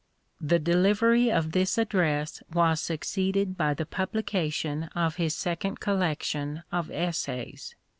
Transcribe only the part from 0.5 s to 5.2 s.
delivery of this address was succeeded by the publication of